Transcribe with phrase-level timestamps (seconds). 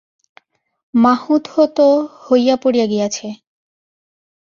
[0.93, 1.77] মাহুত হত
[2.25, 3.27] হইয়া পড়িয়া গিয়াছে।